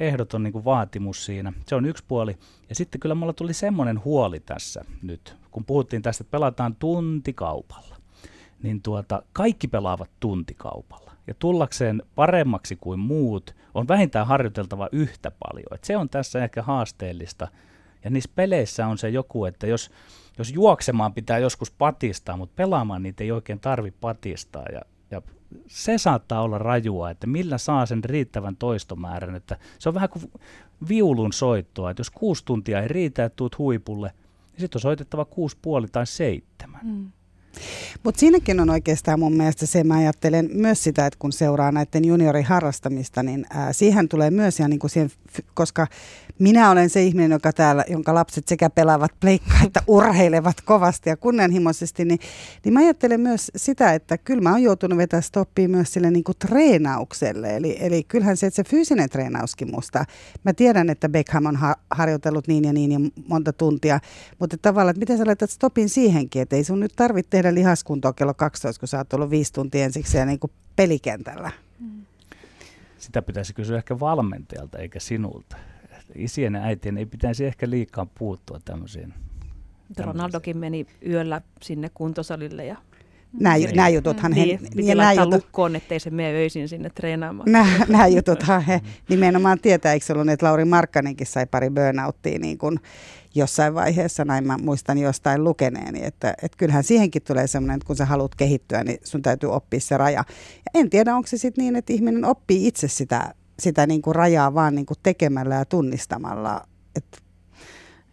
ehdoton 0.00 0.42
niin 0.42 0.64
vaatimus 0.64 1.24
siinä. 1.24 1.52
Se 1.66 1.74
on 1.74 1.86
yksi 1.86 2.04
puoli. 2.08 2.36
Ja 2.68 2.74
sitten 2.74 3.00
kyllä 3.00 3.14
mulla 3.14 3.32
tuli 3.32 3.54
semmoinen 3.54 4.04
huoli 4.04 4.40
tässä 4.40 4.84
nyt, 5.02 5.36
kun 5.50 5.64
puhuttiin 5.64 6.02
tästä, 6.02 6.22
että 6.22 6.30
pelataan 6.30 6.76
tuntikaupalla. 6.78 7.96
Niin 8.62 8.82
tuota, 8.82 9.22
kaikki 9.32 9.68
pelaavat 9.68 10.10
tuntikaupalla. 10.20 11.10
ja 11.26 11.34
tullakseen 11.38 12.02
paremmaksi 12.14 12.76
kuin 12.76 13.00
muut 13.00 13.54
on 13.74 13.88
vähintään 13.88 14.26
harjoiteltava 14.26 14.88
yhtä 14.92 15.30
paljon. 15.30 15.66
Et 15.74 15.84
se 15.84 15.96
on 15.96 16.08
tässä 16.08 16.44
ehkä 16.44 16.62
haasteellista. 16.62 17.48
Ja 18.04 18.10
niissä 18.10 18.30
peleissä 18.34 18.86
on 18.86 18.98
se 18.98 19.08
joku, 19.08 19.44
että 19.44 19.66
jos, 19.66 19.90
jos 20.38 20.52
juoksemaan 20.52 21.14
pitää 21.14 21.38
joskus 21.38 21.70
patistaa, 21.70 22.36
mutta 22.36 22.56
pelaamaan 22.56 23.02
niitä 23.02 23.24
ei 23.24 23.32
oikein 23.32 23.60
tarvi 23.60 23.90
patistaa. 23.90 24.64
Ja, 24.72 24.80
ja 25.10 25.22
se 25.66 25.98
saattaa 25.98 26.42
olla 26.42 26.58
rajua, 26.58 27.10
että 27.10 27.26
millä 27.26 27.58
saa 27.58 27.86
sen 27.86 28.04
riittävän 28.04 28.56
toistomäärän. 28.56 29.34
Että 29.34 29.58
se 29.78 29.88
on 29.88 29.94
vähän 29.94 30.08
kuin 30.08 30.30
viulun 30.88 31.32
soittoa, 31.32 31.90
että 31.90 32.00
jos 32.00 32.10
kuusi 32.10 32.44
tuntia 32.44 32.82
ei 32.82 32.88
riitä, 32.88 33.24
että 33.24 33.36
tuut 33.36 33.58
huipulle, 33.58 34.12
niin 34.52 34.60
sitten 34.60 34.76
on 34.76 34.80
soitettava 34.80 35.24
kuusi 35.24 35.56
puoli 35.62 35.86
tai 35.92 36.06
seitsemän. 36.06 36.80
Mm. 36.82 37.10
Mutta 38.04 38.20
siinäkin 38.20 38.60
on 38.60 38.70
oikeastaan 38.70 39.20
mun 39.20 39.36
mielestä 39.36 39.66
se, 39.66 39.84
mä 39.84 39.96
ajattelen 39.96 40.48
myös 40.52 40.84
sitä, 40.84 41.06
että 41.06 41.18
kun 41.18 41.32
seuraa 41.32 41.72
näiden 41.72 42.04
junioriharrastamista, 42.04 43.22
niin 43.22 43.46
ää, 43.50 43.72
siihen 43.72 44.08
tulee 44.08 44.30
myös, 44.30 44.60
ja 44.60 44.68
niin 44.68 44.78
kuin 44.78 44.90
siihen, 44.90 45.10
koska 45.54 45.86
minä 46.40 46.70
olen 46.70 46.90
se 46.90 47.02
ihminen, 47.02 47.30
joka 47.30 47.52
täällä, 47.52 47.84
jonka 47.88 48.14
lapset 48.14 48.48
sekä 48.48 48.70
pelaavat 48.70 49.10
pleikkaa 49.20 49.60
että 49.66 49.82
urheilevat 49.96 50.60
kovasti 50.60 51.10
ja 51.10 51.16
kunnianhimoisesti, 51.16 52.04
niin, 52.04 52.18
niin 52.64 52.72
mä 52.72 52.80
ajattelen 52.80 53.20
myös 53.20 53.50
sitä, 53.56 53.94
että 53.94 54.18
kyllä 54.18 54.40
mä 54.40 54.50
oon 54.50 54.62
joutunut 54.62 54.98
vetämään 54.98 55.22
stoppia 55.22 55.68
myös 55.68 55.92
sille 55.92 56.10
niin 56.10 56.24
kuin 56.24 56.38
treenaukselle. 56.38 57.56
Eli, 57.56 57.76
eli 57.80 58.04
kyllähän 58.04 58.36
se, 58.36 58.46
että 58.46 58.56
se 58.56 58.64
fyysinen 58.64 59.08
treenauskin 59.08 59.70
musta. 59.70 60.04
Mä 60.44 60.52
tiedän, 60.52 60.90
että 60.90 61.08
Beckham 61.08 61.46
on 61.46 61.56
ha- 61.56 61.76
harjoitellut 61.90 62.48
niin 62.48 62.64
ja 62.64 62.72
niin 62.72 62.92
ja 62.92 62.98
monta 63.28 63.52
tuntia, 63.52 64.00
mutta 64.38 64.56
tavallaan, 64.62 64.90
että 64.90 65.00
miten 65.00 65.18
sä 65.18 65.26
laitat 65.26 65.50
stopin 65.50 65.88
siihenkin, 65.88 66.42
että 66.42 66.56
ei 66.56 66.64
sun 66.64 66.80
nyt 66.80 66.92
tarvitse 66.96 67.30
tehdä 67.30 67.54
lihaskuntoa 67.54 68.12
kello 68.12 68.34
12, 68.34 68.80
kun 68.80 68.88
sä 68.88 68.98
oot 68.98 69.12
ollut 69.12 69.30
viisi 69.30 69.52
tuntia 69.52 69.84
ensiksi 69.84 70.18
ja 70.18 70.26
niin 70.26 70.38
kuin 70.38 70.52
pelikentällä. 70.76 71.50
Sitä 72.98 73.22
pitäisi 73.22 73.54
kysyä 73.54 73.76
ehkä 73.76 74.00
valmentajalta 74.00 74.78
eikä 74.78 75.00
sinulta 75.00 75.56
isien 76.14 76.54
ja 76.54 76.62
äitien 76.62 76.98
ei 76.98 77.06
pitäisi 77.06 77.46
ehkä 77.46 77.70
liikaa 77.70 78.06
puuttua 78.18 78.60
tämmöisiin. 78.64 79.14
Ronaldokin 79.98 80.58
meni 80.58 80.86
yöllä 81.06 81.40
sinne 81.62 81.90
kuntosalille 81.94 82.66
ja 82.66 82.76
Nämä, 83.32 83.56
niin. 83.56 83.76
nämä 83.76 83.88
jututhan 83.88 84.32
he... 84.32 84.44
Niin, 84.44 84.60
piti 84.76 84.94
nämä 84.94 85.12
jutut, 85.12 85.34
lukkoon, 85.34 85.76
ettei 85.76 86.00
se 86.00 86.10
mene 86.10 86.34
öisin 86.34 86.68
sinne 86.68 86.90
treenaamaan. 86.90 87.52
Nämä, 87.52 87.86
nämä 87.88 88.06
jututhan 88.06 88.62
he 88.62 88.80
nimenomaan 89.08 89.60
tietää, 89.60 89.92
eikö 89.92 90.12
ollut, 90.12 90.28
että 90.28 90.46
Lauri 90.46 90.64
Markkanenkin 90.64 91.26
sai 91.26 91.46
pari 91.46 91.70
burnouttia 91.70 92.38
niin 92.38 92.58
kuin 92.58 92.78
jossain 93.34 93.74
vaiheessa, 93.74 94.24
näin 94.24 94.46
mä 94.46 94.58
muistan 94.58 94.98
jostain 94.98 95.44
lukeneeni, 95.44 96.04
että, 96.04 96.34
että 96.42 96.58
kyllähän 96.58 96.84
siihenkin 96.84 97.22
tulee 97.22 97.46
semmoinen, 97.46 97.74
että 97.74 97.86
kun 97.86 97.96
sä 97.96 98.04
haluat 98.04 98.34
kehittyä, 98.34 98.84
niin 98.84 98.98
sun 99.04 99.22
täytyy 99.22 99.52
oppia 99.52 99.80
se 99.80 99.96
raja. 99.96 100.24
Ja 100.56 100.80
en 100.80 100.90
tiedä, 100.90 101.16
onko 101.16 101.26
se 101.26 101.36
sitten 101.36 101.62
niin, 101.62 101.76
että 101.76 101.92
ihminen 101.92 102.24
oppii 102.24 102.66
itse 102.66 102.88
sitä 102.88 103.34
sitä 103.60 103.86
niin 103.86 104.02
kuin 104.02 104.14
rajaa 104.14 104.54
vaan 104.54 104.74
niin 104.74 104.86
kuin 104.86 104.98
tekemällä 105.02 105.54
ja 105.54 105.64
tunnistamalla. 105.64 106.62
Et 106.96 107.22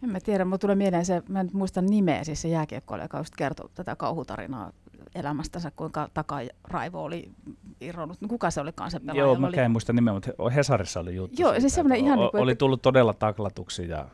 en 0.02 0.10
mä 0.10 0.20
tiedä, 0.20 0.44
mutta 0.44 0.58
tulee 0.58 0.76
mieleen 0.76 1.04
se, 1.04 1.22
mä 1.28 1.40
en 1.40 1.50
muista 1.52 1.82
nimeä, 1.82 2.24
siis 2.24 2.42
se 2.42 2.48
jääkiekkoilija, 2.48 3.04
joka 3.04 3.18
just 3.18 3.36
kertoi 3.36 3.70
tätä 3.74 3.96
kauhutarinaa 3.96 4.72
elämästänsä, 5.14 5.72
kuinka 5.76 6.08
takaraivo 6.14 7.02
oli 7.02 7.30
irronnut. 7.80 8.20
No, 8.20 8.28
kuka 8.28 8.50
se 8.50 8.60
olikaan 8.60 8.90
se 8.90 9.00
pelaaja? 9.00 9.20
Joo, 9.20 9.36
mä 9.36 9.46
oli... 9.46 9.58
en 9.58 9.70
muista 9.70 9.92
nimeä, 9.92 10.14
mutta 10.14 10.50
Hesarissa 10.54 11.00
oli 11.00 11.14
juttu. 11.14 11.42
Joo, 11.42 11.60
siis 11.60 11.74
semmoinen 11.74 12.04
ihan... 12.04 12.18
Niin 12.18 12.30
kuin, 12.30 12.42
oli 12.42 12.54
tullut 12.54 12.82
todella 12.82 13.14
taklatuksi 13.14 13.88
ja 13.88 14.08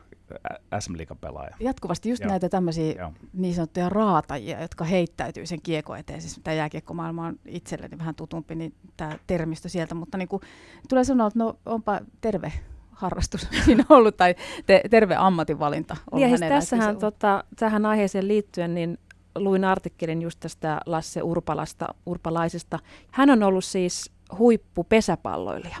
SM 0.79 0.93
pelaaja. 1.21 1.55
Jatkuvasti 1.59 2.09
just 2.09 2.21
Joo. 2.21 2.29
näitä 2.29 2.49
tämmöisiä 2.49 2.93
Joo. 2.93 3.13
niin 3.33 3.55
sanottuja 3.55 3.89
raatajia, 3.89 4.61
jotka 4.61 4.83
heittäytyy 4.83 5.45
sen 5.45 5.61
kiekko 5.61 5.95
eteen. 5.95 6.21
Siis 6.21 6.39
tämä 6.43 6.55
jääkiekkomaailma 6.55 7.27
on 7.27 7.39
itselleni 7.45 7.97
vähän 7.97 8.15
tutumpi, 8.15 8.55
niin 8.55 8.73
tämä 8.97 9.19
termistö 9.27 9.69
sieltä, 9.69 9.95
mutta 9.95 10.17
niin 10.17 10.27
kuin, 10.27 10.41
tulee 10.89 11.03
sanoa, 11.03 11.27
että 11.27 11.39
no 11.39 11.57
onpa 11.65 11.99
terve 12.21 12.53
harrastus 12.91 13.47
siinä 13.65 13.85
ollut 13.89 14.17
tai 14.17 14.35
te, 14.65 14.81
terve 14.89 15.15
ammatinvalinta. 15.15 15.97
On 16.11 16.21
ja 16.21 16.27
siis 16.27 16.39
tässähän 16.39 16.97
tota, 16.97 17.43
tähän 17.59 17.85
aiheeseen 17.85 18.27
liittyen, 18.27 18.75
niin 18.75 18.97
luin 19.35 19.65
artikkelin 19.65 20.21
just 20.21 20.39
tästä 20.39 20.79
Lasse 20.85 21.21
Urpalasta, 21.21 21.87
Urpalaisesta. 22.05 22.79
Hän 23.11 23.29
on 23.29 23.43
ollut 23.43 23.65
siis 23.65 24.11
huippupesäpalloilija 24.37 25.77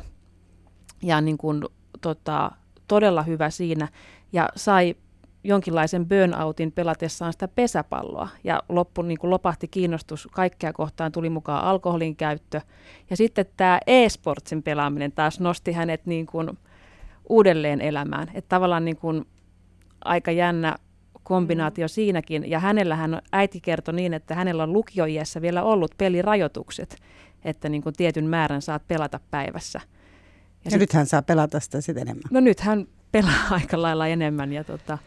ja 1.03 1.21
niin 1.21 1.37
kuin, 1.37 1.63
tota, 2.01 2.51
todella 2.87 3.23
hyvä 3.23 3.49
siinä 3.49 3.87
ja 4.33 4.49
sai 4.55 4.95
jonkinlaisen 5.43 6.05
burnoutin 6.05 6.71
pelatessaan 6.71 7.33
sitä 7.33 7.47
pesäpalloa. 7.47 8.29
Ja 8.43 8.63
loppu 8.69 9.01
niin 9.01 9.17
kuin 9.17 9.31
lopahti 9.31 9.67
kiinnostus 9.67 10.27
kaikkea 10.31 10.73
kohtaan, 10.73 11.11
tuli 11.11 11.29
mukaan 11.29 11.63
alkoholin 11.63 12.15
käyttö. 12.15 12.61
Ja 13.09 13.17
sitten 13.17 13.45
tämä 13.57 13.79
e-sportsin 13.87 14.63
pelaaminen 14.63 15.11
taas 15.11 15.39
nosti 15.39 15.71
hänet 15.71 16.05
niin 16.05 16.25
kuin 16.25 16.57
uudelleen 17.29 17.81
elämään. 17.81 18.27
Että 18.33 18.49
tavallaan 18.49 18.85
niin 18.85 18.97
kuin 18.97 19.25
aika 20.05 20.31
jännä 20.31 20.75
kombinaatio 21.23 21.87
siinäkin. 21.87 22.49
Ja 22.49 22.59
hänellähän 22.59 23.21
äiti 23.31 23.61
kertoi 23.61 23.93
niin, 23.93 24.13
että 24.13 24.35
hänellä 24.35 24.63
on 24.63 24.73
lukioiässä 24.73 25.41
vielä 25.41 25.63
ollut 25.63 25.91
pelirajoitukset, 25.97 26.95
että 27.45 27.69
niin 27.69 27.81
kuin 27.81 27.95
tietyn 27.95 28.25
määrän 28.25 28.61
saat 28.61 28.87
pelata 28.87 29.19
päivässä. 29.31 29.79
Ja, 29.83 29.91
ja 30.65 30.71
sit, 30.71 30.79
nyt 30.79 30.93
hän 30.93 31.05
saa 31.05 31.21
pelata 31.21 31.59
sitä 31.59 31.81
sitten 31.81 32.01
enemmän. 32.01 32.23
No 32.31 32.39
nyt 32.39 32.59
hän 32.59 32.87
pelaa 33.15 33.47
aika 33.61 33.81
lailla 33.81 34.07
enemmän 34.07 34.53
ja 34.53 34.63
tota, 34.63 34.97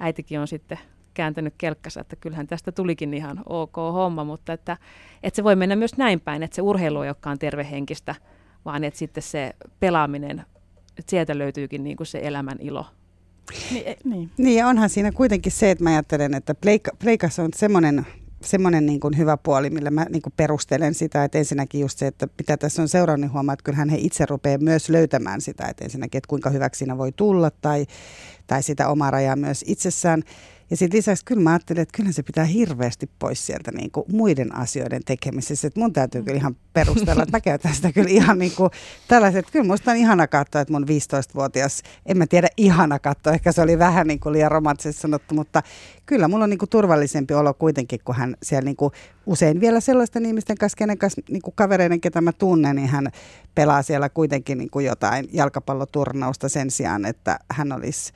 äitikin 0.00 0.40
on 0.40 0.48
sitten 0.48 0.78
kääntänyt 1.14 1.54
kelkkansa, 1.58 2.00
että 2.00 2.16
kyllähän 2.16 2.46
tästä 2.46 2.72
tulikin 2.72 3.14
ihan 3.14 3.42
ok 3.46 3.76
homma, 3.76 4.24
mutta 4.24 4.52
että, 4.52 4.76
että 5.22 5.36
se 5.36 5.44
voi 5.44 5.56
mennä 5.56 5.76
myös 5.76 5.96
näin 5.96 6.20
päin, 6.20 6.42
että 6.42 6.54
se 6.54 6.62
urheilu 6.62 7.02
ei 7.02 7.08
olekaan 7.08 7.38
tervehenkistä, 7.38 8.14
vaan 8.64 8.84
että 8.84 8.98
sitten 8.98 9.22
se 9.22 9.52
pelaaminen, 9.80 10.44
että 10.98 11.10
sieltä 11.10 11.38
löytyykin 11.38 11.84
niin 11.84 11.96
kuin 11.96 12.06
se 12.06 12.20
elämän 12.22 12.58
ilo. 12.60 12.86
Niin, 13.70 13.86
e, 13.86 13.96
niin. 14.04 14.30
niin 14.36 14.58
ja 14.58 14.66
onhan 14.66 14.90
siinä 14.90 15.12
kuitenkin 15.12 15.52
se, 15.52 15.70
että 15.70 15.84
mä 15.84 15.90
ajattelen, 15.90 16.34
että 16.34 16.54
pleika, 16.54 16.90
pleikas 16.98 17.38
on 17.38 17.48
semmoinen 17.54 18.06
semmoinen 18.42 18.86
niin 18.86 19.00
kuin 19.00 19.18
hyvä 19.18 19.36
puoli, 19.36 19.70
millä 19.70 19.90
mä 19.90 20.06
niin 20.10 20.22
kuin 20.22 20.32
perustelen 20.36 20.94
sitä, 20.94 21.24
että 21.24 21.38
ensinnäkin 21.38 21.80
just 21.80 21.98
se, 21.98 22.06
että 22.06 22.28
mitä 22.38 22.56
tässä 22.56 22.82
on 22.82 22.88
seurannut, 22.88 23.20
niin 23.20 23.32
huomaa, 23.32 23.52
että 23.52 23.64
kyllähän 23.64 23.88
he 23.88 23.96
itse 24.00 24.26
rupeaa 24.26 24.58
myös 24.58 24.88
löytämään 24.88 25.40
sitä, 25.40 25.66
että 25.66 25.84
ensinnäkin, 25.84 26.18
että 26.18 26.28
kuinka 26.28 26.50
hyväksi 26.50 26.78
siinä 26.78 26.98
voi 26.98 27.12
tulla 27.12 27.50
tai, 27.50 27.86
tai 28.46 28.62
sitä 28.62 28.88
omaa 28.88 29.10
rajaa 29.10 29.36
myös 29.36 29.64
itsessään. 29.66 30.22
Ja 30.70 30.76
sitten 30.76 30.98
lisäksi 30.98 31.24
kyllä 31.24 31.42
mä 31.42 31.50
ajattelin, 31.50 31.82
että 31.82 31.96
kyllä 31.96 32.12
se 32.12 32.22
pitää 32.22 32.44
hirveästi 32.44 33.10
pois 33.18 33.46
sieltä 33.46 33.72
niin 33.72 33.90
kuin 33.90 34.06
muiden 34.12 34.54
asioiden 34.54 35.02
tekemisessä. 35.04 35.66
Että 35.66 35.80
mun 35.80 35.92
täytyy 35.92 36.22
kyllä 36.22 36.36
ihan 36.36 36.56
perustella, 36.72 37.22
että 37.22 37.36
mä 37.36 37.40
käytän 37.40 37.74
sitä 37.74 37.92
kyllä 37.92 38.10
ihan 38.10 38.38
niin 38.38 38.52
kuin 38.56 38.70
tällaiset. 39.08 39.38
Että 39.38 39.52
kyllä 39.52 39.66
musta 39.66 39.90
on 39.90 39.96
ihana 39.96 40.26
katsoa, 40.26 40.60
että 40.60 40.72
mun 40.72 40.84
15-vuotias, 40.84 41.82
en 42.06 42.18
mä 42.18 42.26
tiedä 42.26 42.48
ihana 42.56 42.98
katsoa, 42.98 43.32
ehkä 43.32 43.52
se 43.52 43.62
oli 43.62 43.78
vähän 43.78 44.06
niin 44.06 44.20
kuin 44.20 44.32
liian 44.32 44.50
romanttisesti 44.50 45.02
sanottu, 45.02 45.34
mutta 45.34 45.62
kyllä 46.06 46.28
mulla 46.28 46.44
on 46.44 46.50
niin 46.50 46.58
kuin 46.58 46.70
turvallisempi 46.70 47.34
olo 47.34 47.54
kuitenkin, 47.54 48.00
kun 48.04 48.14
hän 48.14 48.36
siellä 48.42 48.64
niin 48.64 48.76
kuin 48.76 48.92
usein 49.26 49.60
vielä 49.60 49.80
sellaisten 49.80 50.26
ihmisten 50.26 50.58
kanssa, 50.58 50.76
kenen 50.76 50.98
kanssa 50.98 51.20
niin 51.30 51.42
kuin 51.42 51.54
kavereiden, 51.54 52.00
ketä 52.00 52.20
mä 52.20 52.32
tunnen, 52.32 52.76
niin 52.76 52.88
hän 52.88 53.08
pelaa 53.54 53.82
siellä 53.82 54.08
kuitenkin 54.08 54.58
niin 54.58 54.70
kuin 54.70 54.86
jotain 54.86 55.28
jalkapalloturnausta 55.32 56.48
sen 56.48 56.70
sijaan, 56.70 57.04
että 57.04 57.38
hän 57.50 57.72
olisi 57.72 58.12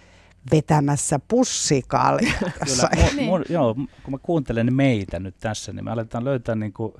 vetämässä 0.52 1.20
pussikalja. 1.28 2.32
Kyllä, 2.40 2.90
mu, 3.16 3.38
mu, 3.38 3.44
joo, 3.48 3.74
kun 3.74 4.10
mä 4.10 4.18
kuuntelen 4.22 4.74
meitä 4.74 5.20
nyt 5.20 5.34
tässä, 5.40 5.72
niin 5.72 5.84
me 5.84 5.90
aletaan 5.90 6.24
löytää 6.24 6.54
niin 6.54 6.72
kuin 6.72 6.92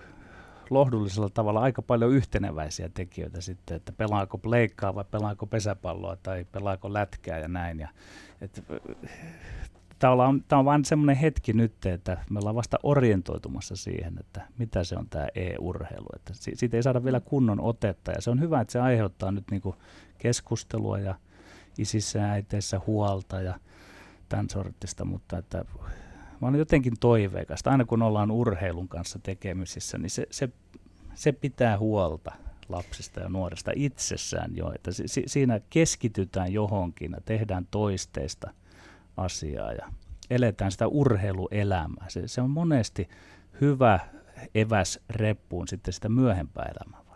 lohdullisella 0.70 1.28
tavalla 1.28 1.61
aika 1.61 1.82
paljon 1.82 2.12
yhteneväisiä 2.12 2.88
tekijöitä 2.94 3.40
sitten, 3.40 3.76
että 3.76 3.92
pelaako 3.92 4.38
pleikkaa 4.38 4.94
vai 4.94 5.04
pelaako 5.11 5.47
pesäpalloa 5.47 6.16
tai 6.16 6.47
pelaako 6.52 6.92
lätkää 6.92 7.38
ja 7.38 7.49
näin. 7.49 7.78
Ja, 7.78 7.88
et, 8.40 8.64
tämä 9.99 10.12
on, 10.12 10.44
tämä 10.49 10.59
on 10.59 10.64
vain 10.64 10.85
semmoinen 10.85 11.16
hetki 11.16 11.52
nyt, 11.52 11.87
että 11.87 12.25
me 12.30 12.38
ollaan 12.38 12.56
vasta 12.56 12.78
orientoitumassa 12.82 13.76
siihen, 13.76 14.18
että 14.20 14.47
mitä 14.59 14.85
se 14.85 14.97
on 14.97 15.06
tämä 15.11 15.28
e-urheilu. 15.35 16.06
Että 16.16 16.32
siitä 16.35 16.76
ei 16.76 16.82
saada 16.82 17.04
vielä 17.04 17.20
kunnon 17.20 17.61
otetta 17.61 18.11
ja 18.11 18.20
se 18.20 18.30
on 18.30 18.40
hyvä, 18.40 18.61
että 18.61 18.73
se 18.73 18.80
aiheuttaa 18.80 19.32
nyt 19.32 19.50
niin 19.50 19.62
kuin 19.62 19.76
keskustelua 20.18 20.99
ja 20.99 21.14
isissä 21.80 22.18
ja 22.18 22.25
äiteissä 22.25 22.80
huolta 22.87 23.40
ja 23.40 23.58
tämän 24.28 24.50
sortista, 24.50 25.04
mutta 25.04 25.38
että 25.38 25.64
mä 26.40 26.49
olen 26.49 26.58
jotenkin 26.58 26.92
toiveikasta. 27.00 27.70
Aina 27.70 27.84
kun 27.84 28.02
ollaan 28.02 28.30
urheilun 28.30 28.88
kanssa 28.88 29.18
tekemisissä, 29.22 29.99
niin 29.99 30.10
se, 30.10 30.26
se, 30.30 30.49
se 31.14 31.32
pitää 31.32 31.78
huolta 31.78 32.32
lapsista 32.68 33.20
ja 33.20 33.28
nuorista 33.28 33.70
itsessään 33.75 34.56
jo, 34.56 34.72
että 34.75 34.90
si, 34.92 35.22
siinä 35.26 35.60
keskitytään 35.70 36.52
johonkin 36.52 37.12
ja 37.12 37.20
tehdään 37.25 37.66
toisteista 37.70 38.50
asiaa 39.16 39.72
ja 39.72 39.92
eletään 40.30 40.72
sitä 40.72 40.88
urheiluelämää. 40.88 42.04
Se, 42.08 42.28
se 42.28 42.40
on 42.40 42.50
monesti 42.50 43.08
hyvä 43.60 44.00
eväs 44.54 45.00
reppuun 45.10 45.68
sitten 45.68 45.94
sitä 45.94 46.08
myöhempää 46.08 46.64
elämää. 46.64 47.10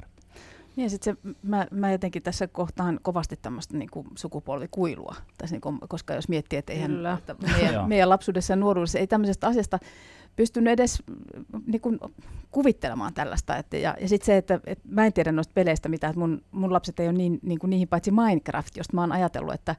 Niin 0.77 0.91
sit 0.91 1.03
se, 1.03 1.17
mä, 1.43 1.67
mä 1.71 1.93
jotenkin 1.93 2.23
tässä 2.23 2.47
kohtaan 2.47 3.01
kovasti 3.03 3.39
tämmöistä 3.43 3.77
niin 3.77 3.91
kuin 3.91 4.07
sukupolvikuilua, 4.15 5.15
tässä 5.39 5.55
niin 5.55 5.61
kuin, 5.61 5.79
koska 5.89 6.15
jos 6.15 6.29
miettii, 6.29 6.59
että 6.59 6.73
eihän 6.73 7.07
että 7.19 7.37
meidän, 7.53 7.89
meidän 7.89 8.09
lapsuudessa 8.09 8.53
ja 8.53 8.57
nuoruudessa 8.57 8.99
ei 8.99 9.07
tämmöisestä 9.07 9.47
asiasta 9.47 9.79
pystynyt 10.37 10.73
edes 10.73 11.03
niin 11.67 11.81
kuin, 11.81 11.99
kuvittelemaan 12.51 13.15
tällaista. 13.15 13.57
Että, 13.57 13.77
ja 13.77 13.97
ja 14.01 14.09
sitten 14.09 14.27
se, 14.27 14.37
että, 14.37 14.61
että 14.67 14.85
mä 14.89 15.07
en 15.07 15.13
tiedä 15.13 15.33
noista 15.33 15.53
peleistä 15.55 15.89
mitään, 15.89 16.11
että 16.11 16.21
mun, 16.21 16.43
mun 16.51 16.73
lapset 16.73 17.01
ei 17.01 17.09
ole 17.09 17.19
niin, 17.19 17.39
niin 17.43 17.59
kuin 17.59 17.71
niihin 17.71 17.89
paitsi 17.89 18.11
Minecraft, 18.11 18.77
josta 18.77 18.95
mä 18.95 19.01
oon 19.01 19.13
ajatellut, 19.13 19.55
että 19.55 19.77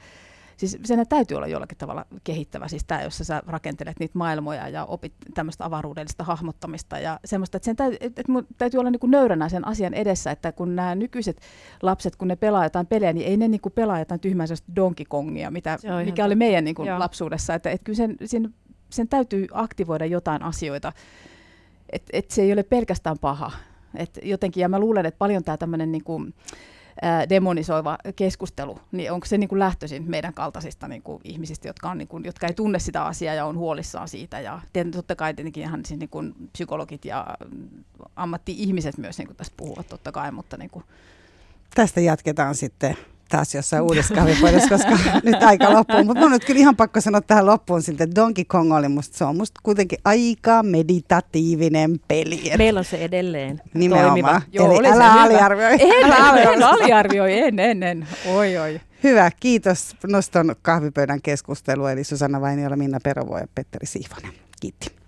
siis 0.57 0.77
sen 0.85 1.07
täytyy 1.09 1.37
olla 1.37 1.47
jollakin 1.47 1.77
tavalla 1.77 2.05
kehittävä, 2.23 2.67
siis 2.67 2.83
tämä, 2.87 3.01
jossa 3.01 3.23
sä 3.23 3.43
rakentelet 3.47 3.99
niitä 3.99 4.17
maailmoja 4.17 4.69
ja 4.69 4.85
opit 4.85 5.13
tämmöistä 5.33 5.65
avaruudellista 5.65 6.23
hahmottamista 6.23 6.99
ja 6.99 7.19
semmoista, 7.25 7.57
että 7.57 7.65
sen 7.65 7.75
täytyy, 7.75 7.97
että, 8.01 8.23
mun 8.27 8.47
täytyy 8.57 8.79
olla 8.79 8.89
niinku 8.89 9.07
nöyränä 9.07 9.49
sen 9.49 9.67
asian 9.67 9.93
edessä, 9.93 10.31
että 10.31 10.51
kun 10.51 10.75
nämä 10.75 10.95
nykyiset 10.95 11.41
lapset, 11.81 12.15
kun 12.15 12.27
ne 12.27 12.35
pelaa 12.35 12.63
jotain 12.63 12.87
pelejä, 12.87 13.13
niin 13.13 13.27
ei 13.27 13.37
ne 13.37 13.47
niinku 13.47 13.69
pelaa 13.69 13.99
jotain 13.99 14.19
tyhmää 14.19 14.45
Donkey 14.75 15.05
Kongia, 15.09 15.51
mitä, 15.51 15.77
mikä 16.05 16.25
oli 16.25 16.35
meidän 16.35 16.63
niinku 16.63 16.85
lapsuudessa, 16.97 17.53
että, 17.53 17.69
että 17.69 17.83
kyllä 17.83 17.97
sen, 17.97 18.15
sen, 18.25 18.53
sen 18.89 19.07
täytyy 19.07 19.47
aktivoida 19.51 20.05
jotain 20.05 20.43
asioita, 20.43 20.91
että 21.89 22.09
et 22.13 22.31
se 22.31 22.41
ei 22.41 22.53
ole 22.53 22.63
pelkästään 22.63 23.19
paha. 23.19 23.51
Et 23.95 24.19
jotenkin, 24.23 24.61
ja 24.61 24.69
mä 24.69 24.79
luulen, 24.79 25.05
että 25.05 25.17
paljon 25.17 25.43
tämä 25.43 25.57
tämmöinen 25.57 25.91
niinku, 25.91 26.21
demonisoiva 27.29 27.97
keskustelu, 28.15 28.79
niin 28.91 29.11
onko 29.11 29.25
se 29.25 29.37
niin 29.37 29.47
kuin 29.47 29.59
lähtöisin 29.59 30.03
meidän 30.09 30.33
kaltaisista 30.33 30.87
niin 30.87 31.01
kuin 31.01 31.21
ihmisistä, 31.23 31.67
jotka, 31.67 31.89
on, 31.89 31.97
niin 31.97 32.07
kuin, 32.07 32.23
jotka 32.23 32.47
ei 32.47 32.53
tunne 32.53 32.79
sitä 32.79 33.03
asiaa 33.03 33.35
ja 33.35 33.45
on 33.45 33.57
huolissaan 33.57 34.07
siitä. 34.07 34.39
Ja 34.39 34.61
totta 34.91 35.15
kai 35.15 35.33
tietenkin 35.33 35.63
ihan 35.63 35.85
siis 35.85 35.99
niin 35.99 36.09
kuin 36.09 36.35
psykologit 36.53 37.05
ja 37.05 37.37
ammatti-ihmiset 38.15 38.97
myös 38.97 39.17
niin 39.17 39.27
kuin 39.27 39.37
tästä 39.37 39.53
puhuvat 39.57 39.87
totta 39.87 40.11
kai, 40.11 40.31
mutta 40.31 40.57
niin 40.57 40.69
kuin. 40.69 40.85
Tästä 41.75 42.01
jatketaan 42.01 42.55
sitten 42.55 42.97
taas 43.29 43.55
jossain 43.55 43.83
uudessa 43.83 44.15
kahvipöydässä, 44.15 44.69
koska 44.69 44.91
nyt 45.23 45.43
aika 45.43 45.73
loppuu. 45.73 46.03
Mutta 46.03 46.19
mun 46.19 46.25
on 46.25 46.31
nyt 46.31 46.45
kyllä 46.45 46.59
ihan 46.59 46.75
pakko 46.75 47.01
sanoa 47.01 47.21
tähän 47.21 47.45
loppuun 47.45 47.81
siltä, 47.81 48.03
että 48.03 48.21
Donkey 48.21 48.43
Kong 48.47 48.73
oli 48.73 48.87
musta, 48.87 49.17
se 49.17 49.23
on 49.25 49.37
musta 49.37 49.61
kuitenkin 49.63 49.99
aika 50.05 50.63
meditatiivinen 50.63 51.99
peli. 52.07 52.51
Meillä 52.57 52.77
on 52.77 52.85
se 52.85 52.97
edelleen 52.97 53.61
Nimenomaan. 53.73 54.41
Joo, 54.51 54.79
Eli 54.79 54.87
älä 54.87 55.13
aliarvioi. 55.13 55.77
En, 55.79 56.11
älä 56.11 56.41
en, 56.41 56.53
en 56.53 56.63
aliarvioi, 56.63 57.39
en, 57.39 57.59
en, 57.59 57.83
en. 57.83 58.07
Oi, 58.35 58.57
oi. 58.57 58.81
Hyvä, 59.03 59.31
kiitos 59.39 59.95
noston 60.07 60.55
kahvipöydän 60.61 61.21
keskustelua. 61.21 61.91
Eli 61.91 62.03
Susanna 62.03 62.41
Vainiola, 62.41 62.75
Minna 62.75 62.99
Perovo 63.03 63.37
ja 63.37 63.47
Petteri 63.55 63.85
Siivonen. 63.85 64.31
Kiitti. 64.61 65.04